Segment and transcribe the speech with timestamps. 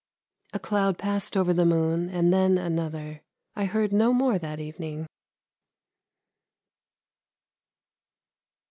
[0.51, 3.21] A cloud passed over the moon, and then another;
[3.55, 5.05] I heard no more that evening.